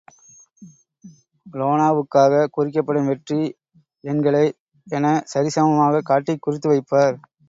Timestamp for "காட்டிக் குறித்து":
6.05-6.69